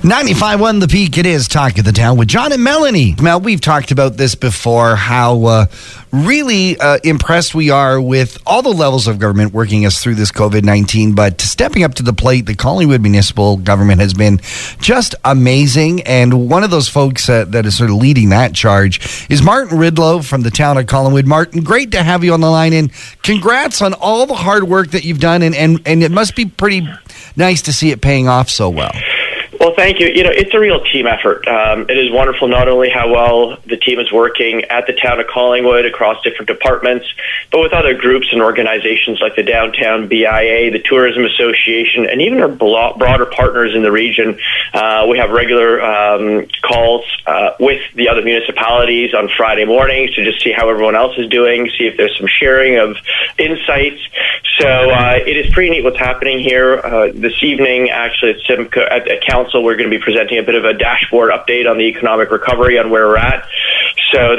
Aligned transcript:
95.1 0.00 0.80
The 0.80 0.88
Peak, 0.88 1.18
it 1.18 1.26
is 1.26 1.46
Talk 1.46 1.76
of 1.76 1.84
the 1.84 1.92
Town 1.92 2.16
with 2.16 2.26
John 2.26 2.52
and 2.52 2.64
Melanie. 2.64 3.14
Mel, 3.20 3.38
we've 3.38 3.60
talked 3.60 3.90
about 3.90 4.16
this 4.16 4.34
before, 4.34 4.96
how 4.96 5.44
uh, 5.44 5.66
really 6.10 6.78
uh, 6.80 6.98
impressed 7.04 7.54
we 7.54 7.68
are 7.68 8.00
with 8.00 8.38
all 8.46 8.62
the 8.62 8.70
levels 8.70 9.06
of 9.06 9.18
government 9.18 9.52
working 9.52 9.84
us 9.84 10.02
through 10.02 10.14
this 10.14 10.32
COVID 10.32 10.64
19. 10.64 11.14
But 11.14 11.42
stepping 11.42 11.84
up 11.84 11.96
to 11.96 12.02
the 12.02 12.14
plate, 12.14 12.46
the 12.46 12.54
Collingwood 12.54 13.02
municipal 13.02 13.58
government 13.58 14.00
has 14.00 14.14
been 14.14 14.38
just 14.80 15.14
amazing. 15.22 16.00
And 16.04 16.48
one 16.48 16.64
of 16.64 16.70
those 16.70 16.88
folks 16.88 17.28
uh, 17.28 17.44
that 17.48 17.66
is 17.66 17.76
sort 17.76 17.90
of 17.90 17.96
leading 17.96 18.30
that 18.30 18.54
charge 18.54 19.26
is 19.28 19.42
Martin 19.42 19.76
Rydlo 19.76 20.24
from 20.24 20.40
the 20.40 20.50
town 20.50 20.78
of 20.78 20.86
Collingwood. 20.86 21.26
Martin, 21.26 21.62
great 21.62 21.92
to 21.92 22.02
have 22.02 22.24
you 22.24 22.32
on 22.32 22.40
the 22.40 22.50
line. 22.50 22.72
And 22.72 22.90
congrats 23.22 23.82
on 23.82 23.92
all 23.92 24.24
the 24.24 24.34
hard 24.34 24.64
work 24.64 24.92
that 24.92 25.04
you've 25.04 25.20
done. 25.20 25.42
And, 25.42 25.54
and, 25.54 25.82
and 25.84 26.02
it 26.02 26.10
must 26.10 26.34
be 26.36 26.46
pretty 26.46 26.88
nice 27.36 27.60
to 27.62 27.72
see 27.74 27.90
it 27.90 28.00
paying 28.00 28.28
off 28.28 28.48
so 28.48 28.70
well. 28.70 28.92
Well, 29.60 29.74
thank 29.76 30.00
you. 30.00 30.06
You 30.06 30.24
know, 30.24 30.30
it's 30.32 30.54
a 30.54 30.58
real 30.58 30.80
team 30.84 31.06
effort. 31.06 31.46
Um, 31.46 31.82
it 31.90 31.98
is 31.98 32.10
wonderful 32.10 32.48
not 32.48 32.66
only 32.66 32.88
how 32.88 33.12
well 33.12 33.58
the 33.66 33.76
team 33.76 34.00
is 34.00 34.10
working 34.10 34.64
at 34.64 34.86
the 34.86 34.94
town 34.94 35.20
of 35.20 35.26
Collingwood 35.26 35.84
across 35.84 36.16
different 36.24 36.48
departments, 36.48 37.04
but 37.52 37.60
with 37.60 37.74
other 37.74 37.92
groups 37.92 38.32
and 38.32 38.40
organizations 38.40 39.20
like 39.20 39.36
the 39.36 39.42
Downtown 39.42 40.08
BIA, 40.08 40.70
the 40.70 40.80
Tourism 40.82 41.26
Association, 41.26 42.06
and 42.06 42.22
even 42.22 42.40
our 42.40 42.48
broader 42.48 43.26
partners 43.26 43.74
in 43.76 43.82
the 43.82 43.92
region. 43.92 44.40
Uh, 44.72 45.06
we 45.10 45.18
have 45.18 45.28
regular 45.28 45.82
um, 45.82 46.46
calls 46.62 47.04
uh, 47.26 47.50
with 47.60 47.82
the 47.94 48.08
other 48.08 48.22
municipalities 48.22 49.12
on 49.12 49.28
Friday 49.36 49.66
mornings 49.66 50.14
to 50.14 50.24
just 50.24 50.42
see 50.42 50.52
how 50.56 50.70
everyone 50.70 50.96
else 50.96 51.18
is 51.18 51.28
doing, 51.28 51.68
see 51.76 51.84
if 51.84 51.98
there's 51.98 52.16
some 52.16 52.28
sharing 52.28 52.78
of 52.78 52.96
insights. 53.36 54.00
So 54.60 54.68
uh, 54.68 55.14
it 55.26 55.38
is 55.38 55.52
pretty 55.54 55.70
neat 55.70 55.84
what's 55.84 55.98
happening 55.98 56.38
here 56.38 56.74
uh, 56.78 57.10
this 57.14 57.32
evening. 57.42 57.88
Actually, 57.88 58.34
at 58.46 58.76
at, 58.76 59.08
at 59.08 59.22
Council, 59.22 59.64
we're 59.64 59.76
going 59.76 59.90
to 59.90 59.96
be 59.96 60.02
presenting 60.02 60.38
a 60.38 60.42
bit 60.42 60.54
of 60.54 60.64
a 60.64 60.74
dashboard 60.74 61.32
update 61.32 61.70
on 61.70 61.78
the 61.78 61.84
economic 61.84 62.30
recovery 62.30 62.78
on 62.78 62.90
where 62.90 63.06
we're 63.06 63.16
at. 63.16 63.48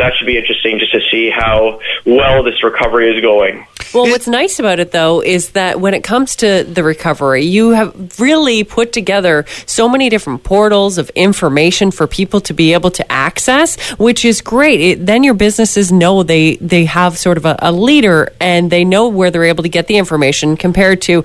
That 0.01 0.13
should 0.17 0.25
be 0.25 0.35
interesting 0.35 0.79
just 0.79 0.91
to 0.93 0.99
see 1.11 1.29
how 1.29 1.79
well 2.07 2.41
this 2.41 2.63
recovery 2.63 3.15
is 3.15 3.21
going. 3.21 3.67
Well, 3.93 4.05
what's 4.05 4.27
nice 4.27 4.57
about 4.57 4.79
it, 4.79 4.91
though, 4.91 5.21
is 5.21 5.51
that 5.51 5.79
when 5.79 5.93
it 5.93 6.03
comes 6.03 6.37
to 6.37 6.63
the 6.63 6.83
recovery, 6.83 7.43
you 7.43 7.69
have 7.71 8.19
really 8.19 8.63
put 8.63 8.93
together 8.93 9.45
so 9.67 9.87
many 9.87 10.09
different 10.09 10.43
portals 10.43 10.97
of 10.97 11.11
information 11.11 11.91
for 11.91 12.07
people 12.07 12.41
to 12.41 12.53
be 12.53 12.73
able 12.73 12.89
to 12.91 13.11
access, 13.11 13.79
which 13.99 14.25
is 14.25 14.41
great. 14.41 14.81
It, 14.81 15.05
then 15.05 15.23
your 15.23 15.35
businesses 15.35 15.91
know 15.91 16.23
they, 16.23 16.55
they 16.55 16.85
have 16.85 17.17
sort 17.17 17.37
of 17.37 17.45
a, 17.45 17.57
a 17.59 17.71
leader 17.71 18.33
and 18.39 18.71
they 18.71 18.83
know 18.83 19.07
where 19.07 19.29
they're 19.29 19.43
able 19.43 19.61
to 19.63 19.69
get 19.69 19.85
the 19.85 19.97
information 19.97 20.57
compared 20.57 21.03
to 21.03 21.23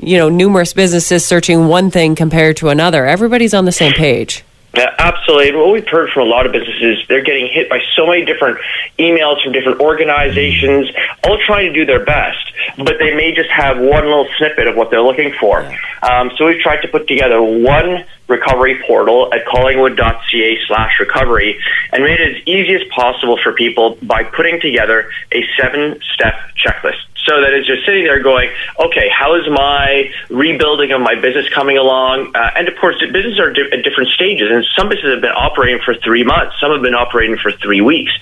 you 0.00 0.18
know 0.18 0.28
numerous 0.28 0.72
businesses 0.72 1.24
searching 1.24 1.68
one 1.68 1.88
thing 1.88 2.16
compared 2.16 2.56
to 2.56 2.68
another 2.68 3.06
everybody's 3.06 3.54
on 3.54 3.64
the 3.64 3.70
same 3.70 3.92
page 3.92 4.44
yeah, 4.76 4.94
absolutely. 4.98 5.48
And 5.50 5.58
what 5.58 5.72
we've 5.72 5.88
heard 5.88 6.10
from 6.10 6.26
a 6.26 6.30
lot 6.30 6.46
of 6.46 6.52
businesses, 6.52 7.04
they're 7.08 7.22
getting 7.22 7.48
hit 7.52 7.68
by 7.68 7.80
so 7.94 8.06
many 8.06 8.24
different 8.24 8.58
emails 8.98 9.42
from 9.42 9.52
different 9.52 9.80
organizations, 9.80 10.88
all 11.24 11.38
trying 11.46 11.72
to 11.72 11.72
do 11.72 11.84
their 11.84 12.04
best, 12.04 12.38
but 12.78 12.94
they 12.98 13.14
may 13.14 13.34
just 13.34 13.50
have 13.50 13.78
one 13.78 14.04
little 14.04 14.26
snippet 14.38 14.66
of 14.66 14.76
what 14.76 14.90
they're 14.90 15.02
looking 15.02 15.32
for. 15.38 15.60
Um, 16.02 16.30
so 16.36 16.46
we've 16.46 16.60
tried 16.60 16.82
to 16.82 16.88
put 16.88 17.06
together 17.06 17.40
one 17.40 18.04
recovery 18.28 18.82
portal 18.86 19.32
at 19.32 19.44
collingwood.ca 19.46 20.58
slash 20.66 20.98
recovery 20.98 21.58
and 21.92 22.02
made 22.02 22.20
it 22.20 22.36
as 22.36 22.42
easy 22.46 22.74
as 22.74 22.82
possible 22.94 23.38
for 23.42 23.52
people 23.52 23.98
by 24.02 24.24
putting 24.24 24.60
together 24.60 25.10
a 25.32 25.44
seven 25.56 26.00
step 26.14 26.34
checklist 26.56 27.13
so 27.26 27.40
that 27.40 27.54
as 27.54 27.66
you're 27.66 27.80
sitting 27.86 28.04
there 28.04 28.20
going, 28.20 28.50
okay, 28.78 29.08
how 29.08 29.34
is 29.36 29.48
my 29.48 30.10
rebuilding 30.28 30.92
of 30.92 31.00
my 31.00 31.14
business 31.14 31.48
coming 31.48 31.78
along? 31.78 32.32
Uh, 32.34 32.50
and 32.56 32.68
of 32.68 32.76
course, 32.76 33.00
businesses 33.00 33.40
are 33.40 33.52
di- 33.52 33.70
at 33.72 33.82
different 33.82 34.10
stages, 34.10 34.50
and 34.50 34.64
some 34.76 34.88
businesses 34.88 35.14
have 35.16 35.22
been 35.22 35.36
operating 35.36 35.80
for 35.84 35.94
three 35.94 36.24
months, 36.24 36.56
some 36.60 36.72
have 36.72 36.82
been 36.82 36.94
operating 36.94 37.36
for 37.36 37.52
three 37.52 37.80
weeks. 37.80 38.12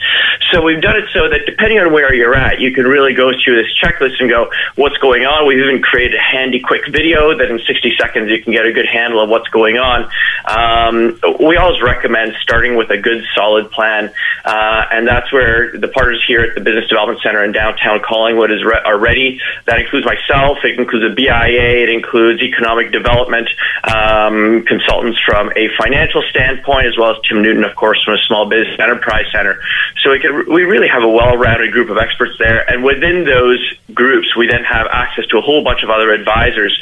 So 0.53 0.63
we've 0.63 0.81
done 0.81 0.97
it 0.97 1.11
so 1.13 1.29
that 1.29 1.47
depending 1.47 1.79
on 1.79 1.93
where 1.93 2.15
you're 2.15 2.35
at, 2.35 2.61
you 2.61 2.73
can 2.73 2.85
really 2.85 3.15
go 3.15 3.33
through 3.33 3.63
this 3.63 3.73
checklist 3.83 4.21
and 4.21 4.31
go, 4.31 4.51
what's 4.77 4.97
going 4.99 5.25
on? 5.25 5.47
We've 5.47 5.59
even 5.59 5.83
created 5.83 6.15
a 6.15 6.23
handy, 6.23 6.61
quick 6.61 6.87
video 6.89 7.37
that 7.37 7.51
in 7.51 7.59
60 7.59 7.97
seconds 7.99 8.31
you 8.31 8.43
can 8.43 8.53
get 8.53 8.67
a 8.67 8.73
good 8.73 8.87
handle 8.87 9.21
of 9.21 9.29
what's 9.29 9.49
going 9.49 9.79
on. 9.79 10.11
Um, 10.47 11.19
we 11.41 11.57
always 11.57 11.83
recommend 11.83 12.35
starting 12.41 12.77
with 12.77 12.91
a 12.91 12.99
good, 12.99 13.25
solid 13.35 13.71
plan, 13.71 14.13
uh, 14.45 14.85
and 14.93 15.07
that's 15.07 15.33
where 15.33 15.77
the 15.77 15.89
partners 15.89 16.23
here 16.27 16.43
at 16.43 16.55
the 16.55 16.61
Business 16.61 16.89
Development 16.89 17.21
Center 17.23 17.43
in 17.43 17.53
downtown 17.53 18.01
Collingwood 18.01 18.51
is. 18.51 18.63
Re- 18.65 18.92
are 18.93 18.99
ready. 18.99 19.41
That 19.67 19.81
includes 19.81 20.07
myself. 20.07 20.59
It 20.65 20.79
includes 20.79 21.11
a 21.11 21.15
BIA. 21.15 21.83
It 21.83 21.89
includes 21.89 22.43
economic 22.43 22.93
development 22.93 23.49
um, 23.85 24.65
consultants 24.69 25.19
from 25.25 25.51
a 25.57 25.69
financial 25.81 26.23
standpoint, 26.31 26.87
as 26.87 26.97
well 26.99 27.17
as 27.17 27.17
Tim 27.29 27.43
Newton, 27.43 27.65
of 27.65 27.75
course, 27.75 28.03
from 28.05 28.15
a 28.15 28.23
small 28.29 28.49
business 28.49 28.79
enterprise 28.79 29.27
center. 29.33 29.59
So 30.03 30.11
we 30.11 30.21
we 30.47 30.63
really 30.65 30.89
have 30.89 31.03
a 31.03 31.09
well-rounded 31.09 31.73
group 31.73 31.91
of 31.91 31.97
experts 31.97 32.37
there, 32.39 32.69
and 32.69 32.85
within 32.85 33.25
those 33.25 33.61
groups, 33.95 34.37
we 34.37 34.47
then 34.47 34.65
have 34.65 34.87
access 34.91 35.27
to 35.27 35.39
a 35.39 35.41
whole 35.41 35.65
bunch 35.65 35.83
of 35.83 35.91
other 35.91 36.13
advisors. 36.13 36.77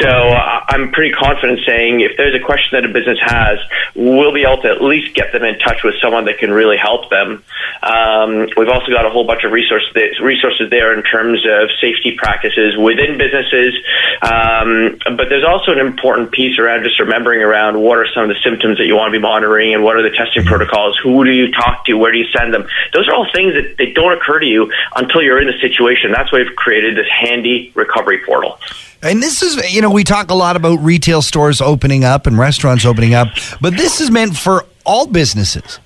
So 0.00 0.08
uh, 0.08 0.64
I'm 0.68 0.92
pretty 0.92 1.12
confident 1.12 1.60
saying 1.66 2.00
if 2.00 2.16
there's 2.16 2.34
a 2.34 2.44
question 2.44 2.80
that 2.80 2.88
a 2.88 2.92
business 2.92 3.18
has, 3.20 3.58
we'll 3.94 4.32
be 4.32 4.42
able 4.42 4.62
to 4.62 4.70
at 4.70 4.82
least 4.82 5.14
get 5.14 5.32
them 5.32 5.44
in 5.44 5.58
touch 5.58 5.82
with 5.84 5.94
someone 6.00 6.24
that 6.26 6.38
can 6.38 6.50
really 6.50 6.76
help 6.76 7.10
them. 7.10 7.44
Um, 7.82 8.48
we've 8.56 8.68
also 8.68 8.90
got 8.90 9.06
a 9.06 9.10
whole 9.10 9.24
bunch 9.24 9.44
of 9.44 9.52
resources 9.52 10.70
there 10.70 10.96
in 10.96 11.02
terms 11.02 11.43
of 11.44 11.70
safety 11.80 12.14
practices 12.16 12.76
within 12.76 13.18
businesses. 13.18 13.74
Um, 14.22 14.98
but 15.16 15.28
there's 15.28 15.44
also 15.44 15.72
an 15.72 15.78
important 15.78 16.32
piece 16.32 16.58
around 16.58 16.84
just 16.84 16.98
remembering 16.98 17.40
around 17.40 17.80
what 17.80 17.98
are 17.98 18.06
some 18.14 18.24
of 18.24 18.28
the 18.28 18.40
symptoms 18.42 18.78
that 18.78 18.86
you 18.86 18.96
want 18.96 19.12
to 19.12 19.18
be 19.18 19.22
monitoring 19.22 19.74
and 19.74 19.82
what 19.82 19.96
are 19.96 20.02
the 20.02 20.14
testing 20.16 20.44
protocols. 20.44 20.98
Who 21.02 21.24
do 21.24 21.32
you 21.32 21.50
talk 21.52 21.84
to? 21.86 21.94
Where 21.94 22.12
do 22.12 22.18
you 22.18 22.26
send 22.36 22.52
them? 22.52 22.66
Those 22.92 23.08
are 23.08 23.14
all 23.14 23.26
things 23.32 23.54
that 23.54 23.76
they 23.78 23.92
don't 23.92 24.12
occur 24.12 24.40
to 24.40 24.46
you 24.46 24.72
until 24.96 25.22
you're 25.22 25.40
in 25.40 25.46
the 25.46 25.58
situation. 25.60 26.12
That's 26.12 26.32
why 26.32 26.42
we've 26.42 26.56
created 26.56 26.96
this 26.96 27.08
handy 27.08 27.72
recovery 27.74 28.20
portal. 28.24 28.58
And 29.02 29.22
this 29.22 29.42
is, 29.42 29.56
you 29.72 29.82
know, 29.82 29.90
we 29.90 30.02
talk 30.02 30.30
a 30.30 30.34
lot 30.34 30.56
about 30.56 30.76
retail 30.76 31.20
stores 31.20 31.60
opening 31.60 32.04
up 32.04 32.26
and 32.26 32.38
restaurants 32.38 32.86
opening 32.86 33.12
up, 33.12 33.28
but 33.60 33.76
this 33.76 34.00
is 34.00 34.10
meant 34.10 34.34
for 34.36 34.64
all 34.86 35.06
businesses. 35.06 35.78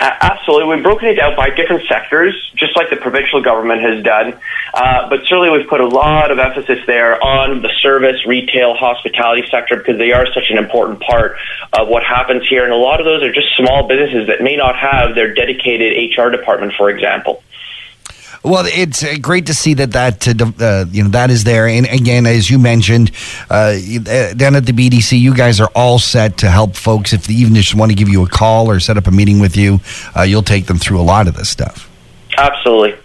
Absolutely. 0.00 0.76
We've 0.76 0.84
broken 0.84 1.08
it 1.08 1.18
out 1.18 1.36
by 1.36 1.50
different 1.50 1.88
sectors, 1.88 2.52
just 2.54 2.76
like 2.76 2.88
the 2.88 2.96
provincial 2.96 3.42
government 3.42 3.80
has 3.82 4.04
done. 4.04 4.38
Uh, 4.72 5.08
but 5.10 5.24
certainly 5.26 5.50
we've 5.50 5.68
put 5.68 5.80
a 5.80 5.88
lot 5.88 6.30
of 6.30 6.38
emphasis 6.38 6.78
there 6.86 7.22
on 7.22 7.62
the 7.62 7.70
service, 7.82 8.24
retail, 8.24 8.74
hospitality 8.74 9.42
sector 9.50 9.76
because 9.76 9.98
they 9.98 10.12
are 10.12 10.26
such 10.32 10.50
an 10.50 10.58
important 10.58 11.00
part 11.00 11.36
of 11.72 11.88
what 11.88 12.04
happens 12.04 12.48
here. 12.48 12.62
And 12.62 12.72
a 12.72 12.76
lot 12.76 13.00
of 13.00 13.06
those 13.06 13.24
are 13.24 13.32
just 13.32 13.56
small 13.56 13.88
businesses 13.88 14.28
that 14.28 14.40
may 14.40 14.56
not 14.56 14.76
have 14.76 15.16
their 15.16 15.34
dedicated 15.34 16.16
HR 16.16 16.30
department, 16.30 16.74
for 16.76 16.90
example. 16.90 17.42
Well, 18.44 18.64
it's 18.66 19.02
uh, 19.02 19.16
great 19.20 19.46
to 19.46 19.54
see 19.54 19.74
that 19.74 19.92
that 19.92 20.28
uh, 20.28 20.64
uh, 20.64 20.84
you 20.90 21.02
know 21.02 21.10
that 21.10 21.30
is 21.30 21.44
there. 21.44 21.66
And 21.66 21.86
again, 21.86 22.26
as 22.26 22.48
you 22.48 22.58
mentioned, 22.58 23.10
uh, 23.50 23.72
down 24.34 24.56
at 24.56 24.66
the 24.66 24.72
BDC, 24.72 25.18
you 25.18 25.34
guys 25.34 25.60
are 25.60 25.70
all 25.74 25.98
set 25.98 26.38
to 26.38 26.50
help 26.50 26.76
folks 26.76 27.12
if 27.12 27.26
they 27.26 27.34
even 27.34 27.54
just 27.54 27.74
want 27.74 27.90
to 27.90 27.96
give 27.96 28.08
you 28.08 28.24
a 28.24 28.28
call 28.28 28.70
or 28.70 28.80
set 28.80 28.96
up 28.96 29.06
a 29.06 29.10
meeting 29.10 29.40
with 29.40 29.56
you. 29.56 29.80
Uh, 30.16 30.22
you'll 30.22 30.42
take 30.42 30.66
them 30.66 30.78
through 30.78 31.00
a 31.00 31.02
lot 31.02 31.26
of 31.26 31.34
this 31.34 31.48
stuff. 31.48 31.90
Absolutely. 32.36 32.96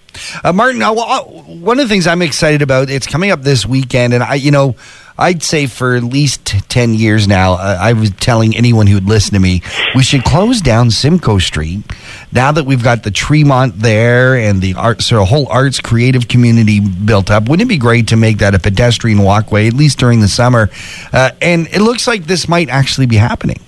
Uh, 0.44 0.54
Martin, 0.54 0.82
one 0.82 1.80
of 1.80 1.86
the 1.86 1.90
things 1.90 2.08
I'm 2.08 2.22
excited 2.22 2.62
about, 2.62 2.90
it's 2.90 3.08
coming 3.08 3.32
up 3.32 3.42
this 3.42 3.66
weekend, 3.66 4.14
and 4.14 4.24
I, 4.24 4.36
you 4.36 4.52
know, 4.52 4.76
I'd 5.18 5.44
say 5.44 5.68
for 5.68 5.96
at 5.96 6.04
least 6.04 6.46
10 6.46 6.96
years 6.96 7.28
now, 7.28 7.54
uh, 7.54 7.78
I 7.80 7.94
was 7.94 8.10
telling 8.12 8.56
anyone 8.56 8.88
who 8.88 8.96
would 8.96 9.08
listen 9.08 9.34
to 9.36 9.40
me, 9.40 9.62
we 9.96 10.02
should 10.02 10.24
close 10.24 10.60
down 10.60 10.90
Simcoe 10.90 11.38
Street. 11.38 11.84
Now 12.32 12.52
that 12.52 12.66
we've 12.66 12.84
got 12.84 13.04
the 13.04 13.12
Tremont 13.12 13.78
there 13.78 14.36
and 14.36 14.60
the 14.60 14.74
art, 14.74 15.02
sort 15.02 15.22
of 15.22 15.28
whole 15.28 15.48
arts 15.50 15.80
creative 15.80 16.28
community 16.28 16.80
built 16.80 17.30
up, 17.30 17.48
wouldn't 17.48 17.68
it 17.68 17.70
be 17.70 17.78
great 17.78 18.08
to 18.08 18.16
make 18.16 18.40
that 18.40 18.56
a 18.56 18.60
pedestrian 18.60 19.22
walkway, 19.22 19.68
at 19.68 19.74
least 19.74 20.00
during 20.00 20.20
the 20.20 20.28
summer? 20.28 20.70
Uh, 21.12 21.30
and 21.42 21.68
it 21.68 21.82
looks 21.82 22.08
like 22.08 22.26
this 22.26 22.48
might 22.48 22.70
actually 22.70 23.06
be 23.06 23.18
happening. 23.18 23.60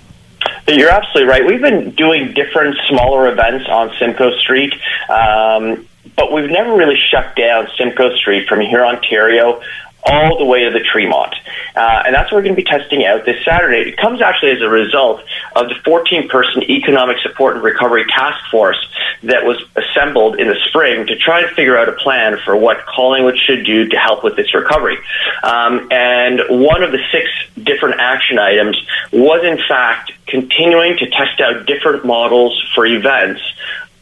You're 0.67 0.89
absolutely 0.89 1.29
right. 1.29 1.45
We've 1.45 1.61
been 1.61 1.91
doing 1.91 2.33
different 2.33 2.75
smaller 2.87 3.31
events 3.31 3.67
on 3.69 3.91
Simcoe 3.99 4.35
Street. 4.39 4.73
Um, 5.09 5.87
but 6.15 6.31
we've 6.31 6.49
never 6.49 6.75
really 6.75 6.97
shut 7.11 7.35
down 7.35 7.67
Simcoe 7.77 8.15
Street 8.15 8.47
from 8.47 8.59
Hurontario, 8.59 9.61
all 10.05 10.37
the 10.37 10.45
way 10.45 10.63
to 10.63 10.71
the 10.71 10.79
Tremont. 10.79 11.35
Uh, 11.75 12.03
and 12.05 12.15
that's 12.15 12.31
what 12.31 12.37
we're 12.37 12.43
going 12.43 12.55
to 12.55 12.61
be 12.61 12.67
testing 12.67 13.05
out 13.05 13.25
this 13.25 13.43
Saturday. 13.43 13.89
It 13.89 13.97
comes 13.97 14.21
actually 14.21 14.51
as 14.51 14.61
a 14.61 14.69
result 14.69 15.21
of 15.55 15.67
the 15.67 15.75
14 15.83 16.29
person 16.29 16.63
Economic 16.63 17.17
Support 17.19 17.55
and 17.55 17.63
Recovery 17.63 18.05
Task 18.05 18.39
Force 18.51 18.77
that 19.23 19.43
was 19.45 19.63
assembled 19.75 20.39
in 20.39 20.47
the 20.47 20.55
spring 20.67 21.07
to 21.07 21.17
try 21.17 21.41
to 21.41 21.47
figure 21.55 21.77
out 21.77 21.89
a 21.89 21.93
plan 21.93 22.37
for 22.45 22.55
what 22.55 22.85
Collingwood 22.85 23.37
should 23.37 23.65
do 23.65 23.87
to 23.89 23.97
help 23.97 24.23
with 24.23 24.35
this 24.35 24.53
recovery. 24.53 24.97
Um, 25.43 25.87
and 25.91 26.41
one 26.49 26.83
of 26.83 26.91
the 26.91 26.99
six 27.11 27.29
different 27.61 27.99
action 27.99 28.37
items 28.37 28.79
was, 29.11 29.43
in 29.43 29.57
fact, 29.67 30.11
continuing 30.27 30.97
to 30.97 31.09
test 31.09 31.41
out 31.41 31.65
different 31.65 32.05
models 32.05 32.63
for 32.73 32.85
events 32.85 33.41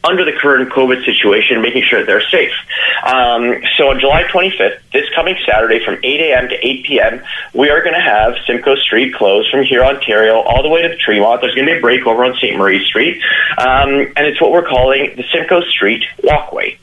under 0.04 0.26
the 0.26 0.34
current 0.34 0.70
COVID 0.70 1.06
situation, 1.06 1.62
making 1.62 1.84
sure 1.84 2.06
they're 2.06 2.28
safe. 2.30 2.52
Um, 3.06 3.56
so 3.78 3.90
on 3.90 4.00
July 4.00 4.24
25th, 4.24 4.80
this 4.92 5.10
coming 5.16 5.36
Saturday 5.46 5.84
from 5.84 5.98
8 6.04 6.04
a.m. 6.04 6.50
to 6.50 6.56
8 6.56 6.86
p.m., 6.86 7.24
we 7.54 7.70
are 7.70 7.82
going 7.82 7.94
to 7.94 8.02
have 8.02 8.36
Simcoe 8.46 8.76
Street 8.76 9.14
closed 9.14 9.50
from 9.50 9.62
Hurontario, 9.62 10.44
all 10.46 10.62
the 10.62 10.70
way 10.70 10.82
to 10.82 10.96
Tremont. 10.98 11.42
There's 11.42 11.56
going 11.56 11.68
to 11.68 11.74
be 11.74 11.78
a 11.78 11.82
break 11.82 12.06
over 12.06 12.26
on 12.26 12.36
St. 12.36 12.58
Marie 12.58 12.86
Street, 12.86 13.22
um, 13.58 13.90
and 14.16 14.28
it's 14.28 14.42
what 14.42 14.52
we're 14.52 14.68
calling 14.68 15.16
the 15.16 15.24
Simcoe 15.32 15.62
Street 15.62 16.04
Walkway. 16.24 16.78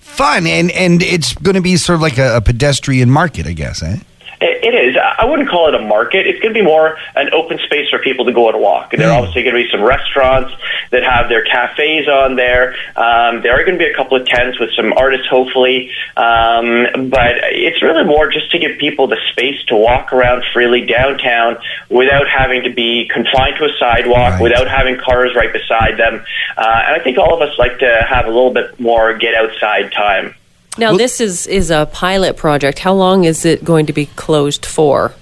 Fun, 0.00 0.46
and 0.46 0.70
and 0.70 1.02
it's 1.02 1.34
going 1.34 1.56
to 1.56 1.60
be 1.60 1.76
sort 1.76 1.96
of 1.96 2.00
like 2.02 2.18
a, 2.18 2.36
a 2.36 2.40
pedestrian 2.40 3.10
market, 3.10 3.46
I 3.46 3.52
guess, 3.52 3.82
eh? 3.82 3.98
It 4.40 4.74
is. 4.74 4.96
I 4.96 5.24
wouldn't 5.24 5.48
call 5.48 5.68
it 5.68 5.74
a 5.74 5.78
market. 5.84 6.26
It's 6.26 6.40
going 6.40 6.52
to 6.54 6.60
be 6.60 6.64
more 6.64 6.96
an 7.14 7.32
open 7.32 7.58
space 7.64 7.88
for 7.90 7.98
people 7.98 8.24
to 8.26 8.32
go 8.32 8.48
and 8.48 8.60
walk. 8.60 8.92
And 8.92 9.00
there 9.00 9.10
are 9.10 9.18
obviously 9.18 9.42
going 9.42 9.56
to 9.56 9.62
be 9.62 9.70
some 9.70 9.82
restaurants 9.82 10.52
that 10.90 11.02
have 11.02 11.28
their 11.28 11.42
cafes 11.44 12.08
on 12.08 12.36
there. 12.36 12.74
Um, 12.96 13.42
there 13.42 13.52
are 13.54 13.64
going 13.64 13.78
to 13.78 13.84
be 13.84 13.90
a 13.90 13.94
couple 13.94 14.20
of 14.20 14.26
tents 14.26 14.58
with 14.58 14.70
some 14.74 14.92
artists, 14.92 15.26
hopefully. 15.28 15.90
Um, 16.16 17.08
but 17.10 17.36
it's 17.52 17.82
really 17.82 18.04
more 18.04 18.30
just 18.30 18.50
to 18.52 18.58
give 18.58 18.78
people 18.78 19.06
the 19.06 19.18
space 19.32 19.62
to 19.66 19.76
walk 19.76 20.12
around 20.12 20.44
freely 20.52 20.84
downtown 20.86 21.56
without 21.88 22.26
having 22.28 22.64
to 22.64 22.70
be 22.70 23.08
confined 23.12 23.56
to 23.58 23.64
a 23.64 23.72
sidewalk, 23.78 24.34
Right. 24.34 24.42
without 24.42 24.68
having 24.68 24.96
cars 24.98 25.34
right 25.34 25.52
beside 25.52 25.96
them. 25.98 26.24
Uh, 26.56 26.82
and 26.86 27.00
I 27.00 27.02
think 27.02 27.18
all 27.18 27.34
of 27.34 27.40
us 27.42 27.56
like 27.58 27.78
to 27.80 28.06
have 28.08 28.26
a 28.26 28.30
little 28.30 28.52
bit 28.52 28.78
more 28.80 29.14
get 29.16 29.34
outside 29.34 29.92
time. 29.92 30.34
Now, 30.76 30.96
this 30.96 31.20
is, 31.20 31.46
is 31.46 31.70
a 31.70 31.86
pilot 31.92 32.36
project. 32.36 32.78
How 32.80 32.94
long 32.94 33.24
is 33.24 33.44
it 33.44 33.64
going 33.64 33.86
to 33.86 33.92
be 33.92 34.06
closed 34.06 34.66
for? 34.66 35.14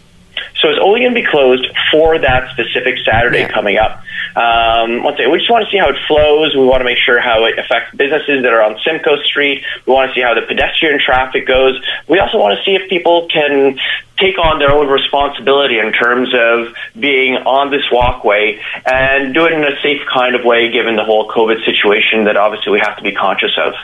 So 0.60 0.68
it's 0.68 0.78
only 0.80 1.00
going 1.00 1.14
to 1.14 1.20
be 1.20 1.26
closed 1.26 1.66
for 1.90 2.18
that 2.18 2.50
specific 2.52 2.96
Saturday 3.04 3.40
Yeah. 3.40 3.48
coming 3.52 3.78
up. 3.78 4.02
Um, 4.34 5.02
once 5.02 5.16
again, 5.18 5.30
we 5.30 5.38
just 5.38 5.50
want 5.50 5.64
to 5.66 5.70
see 5.70 5.76
how 5.76 5.90
it 5.90 5.96
flows. 6.08 6.54
We 6.54 6.64
want 6.64 6.80
to 6.80 6.84
make 6.84 6.96
sure 6.98 7.20
how 7.20 7.44
it 7.44 7.58
affects 7.58 7.94
businesses 7.94 8.42
that 8.42 8.52
are 8.52 8.62
on 8.62 8.78
Simcoe 8.82 9.20
Street. 9.24 9.62
We 9.86 9.92
want 9.92 10.10
to 10.10 10.14
see 10.14 10.22
how 10.22 10.32
the 10.34 10.42
pedestrian 10.42 10.98
traffic 11.00 11.46
goes. 11.46 11.82
We 12.08 12.18
also 12.18 12.38
want 12.38 12.56
to 12.56 12.64
see 12.64 12.74
if 12.74 12.88
people 12.88 13.28
can 13.28 13.78
take 14.18 14.38
on 14.38 14.58
their 14.58 14.72
own 14.72 14.88
responsibility 14.88 15.78
in 15.80 15.92
terms 15.92 16.32
of 16.32 16.72
being 16.98 17.36
on 17.36 17.70
this 17.70 17.82
walkway 17.90 18.62
and 18.86 19.34
do 19.34 19.44
it 19.46 19.52
in 19.52 19.64
a 19.64 19.78
safe 19.82 20.00
kind 20.06 20.34
of 20.34 20.44
way, 20.44 20.70
given 20.70 20.96
the 20.96 21.04
whole 21.04 21.28
COVID 21.28 21.62
situation 21.66 22.24
that 22.24 22.36
obviously 22.36 22.72
we 22.72 22.78
have 22.78 22.96
to 22.96 23.02
be 23.02 23.12
conscious 23.12 23.52
of. 23.58 23.74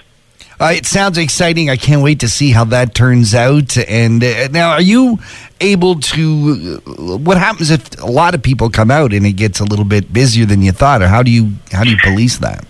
Uh, 0.61 0.73
it 0.75 0.87
sounds 0.87 1.19
exciting. 1.19 1.71
I 1.71 1.77
can't 1.77 2.03
wait 2.03 2.21
to 2.21 2.29
see 2.29 2.51
how 2.51 2.65
that 2.65 2.95
turns 2.95 3.35
out. 3.35 3.79
And 3.79 4.23
uh, 4.25 4.49
now, 4.49 4.71
are 4.71 4.83
you 4.83 5.19
able 5.61 6.01
to? 6.01 6.81
Uh, 6.87 7.17
what 7.19 7.39
happens 7.39 7.71
if 7.71 8.01
a 8.03 8.07
lot 8.07 8.35
of 8.35 8.43
people 8.43 8.69
come 8.69 8.91
out 8.91 9.13
and 9.13 9.25
it 9.25 9.35
gets 9.35 9.61
a 9.61 9.65
little 9.65 9.85
bit 9.85 10.13
busier 10.13 10.47
than 10.47 10.63
you 10.63 10.73
thought, 10.73 11.01
or 11.01 11.07
how 11.09 11.23
do 11.23 11.31
you 11.31 11.53
how 11.71 11.85
do 11.85 11.91
you 11.91 11.99
police 12.03 12.39
that? 12.39 12.65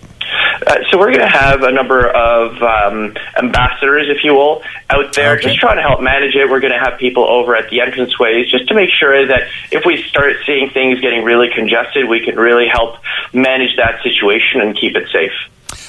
Uh, 0.66 0.74
so 0.90 0.98
we're 0.98 1.06
going 1.12 1.20
to 1.20 1.26
have 1.28 1.62
a 1.62 1.70
number 1.70 2.06
of 2.10 2.60
um, 2.62 3.14
ambassadors, 3.38 4.08
if 4.10 4.22
you 4.22 4.34
will, 4.34 4.60
out 4.90 5.14
there 5.14 5.34
Okay. 5.34 5.44
just 5.44 5.58
trying 5.58 5.76
to 5.76 5.82
help 5.82 6.02
manage 6.02 6.34
it. 6.34 6.50
We're 6.50 6.60
going 6.60 6.72
to 6.72 6.78
have 6.78 6.98
people 6.98 7.24
over 7.24 7.56
at 7.56 7.70
the 7.70 7.78
entranceways 7.78 8.48
just 8.48 8.68
to 8.68 8.74
make 8.74 8.90
sure 8.90 9.26
that 9.28 9.48
if 9.70 9.86
we 9.86 10.02
start 10.02 10.34
seeing 10.44 10.68
things 10.70 11.00
getting 11.00 11.22
really 11.24 11.48
congested, 11.54 12.06
we 12.08 12.20
can 12.20 12.36
really 12.36 12.66
help 12.68 12.96
manage 13.32 13.76
that 13.76 14.02
situation 14.02 14.60
and 14.60 14.76
keep 14.76 14.94
it 14.96 15.08
safe. 15.10 15.32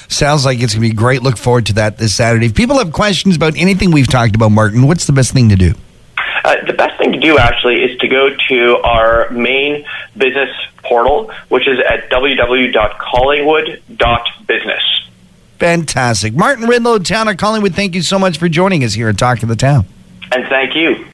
Sounds 0.08 0.46
like 0.46 0.60
it's 0.60 0.74
going 0.74 0.84
to 0.84 0.90
be 0.90 0.96
great. 0.96 1.22
Look 1.22 1.38
forward 1.38 1.68
to 1.68 1.74
that 1.74 1.98
this 1.98 2.16
Saturday. 2.16 2.48
If 2.48 2.56
people 2.56 2.80
have 2.80 2.92
questions 2.92 3.36
about 3.36 3.56
anything 3.58 3.92
we've 3.92 4.08
talked 4.08 4.36
about, 4.36 4.52
Martin, 4.52 4.88
what's 4.88 5.06
the 5.06 5.14
best 5.14 5.34
thing 5.34 5.50
to 5.50 5.56
do? 5.56 5.74
Uh, 6.44 6.56
the 6.66 6.74
best 6.74 6.98
thing 6.98 7.12
to 7.12 7.20
do 7.20 7.38
actually 7.38 7.84
is 7.84 7.98
to 8.00 8.08
go 8.08 8.30
to 8.50 8.78
our 8.78 9.30
main 9.30 9.86
business 10.18 10.50
portal, 10.84 11.32
which 11.50 11.68
is 11.68 11.78
at 11.80 12.10
www.collingwood.business. 12.10 15.00
Fantastic. 15.60 16.34
Martin 16.34 16.66
Rydlo, 16.66 17.04
Town 17.04 17.28
of 17.28 17.38
Collingwood, 17.38 17.76
thank 17.76 17.94
you 17.94 18.02
so 18.02 18.18
much 18.18 18.38
for 18.38 18.48
joining 18.48 18.84
us 18.84 18.94
here 18.94 19.10
at 19.10 19.18
Talk 19.18 19.44
of 19.44 19.50
the 19.50 19.56
Town. 19.56 19.86
And 20.32 20.48
thank 20.48 20.76
you. 20.76 21.06